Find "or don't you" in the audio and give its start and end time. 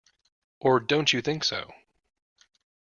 0.59-1.21